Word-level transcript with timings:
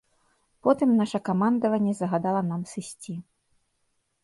Потым 0.67 0.89
наша 1.01 1.17
камандаванне 1.29 1.93
загадала 2.01 2.41
нам 2.51 2.61
сысці. 2.73 3.13